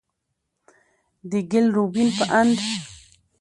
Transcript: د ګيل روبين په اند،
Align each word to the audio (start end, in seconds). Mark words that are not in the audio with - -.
د 1.29 1.31
ګيل 1.51 1.67
روبين 1.77 2.09
په 2.17 2.25
اند، 2.39 2.57